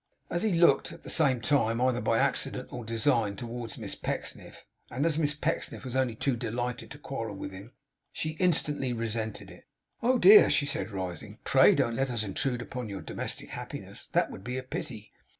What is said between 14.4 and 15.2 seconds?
be a pity.